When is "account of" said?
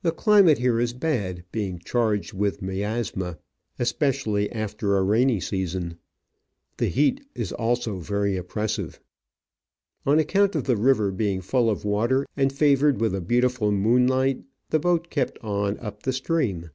10.18-10.64